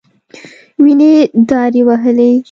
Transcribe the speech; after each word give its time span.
وينې 0.83 1.13
دارې 1.49 1.81
وهلې. 1.87 2.31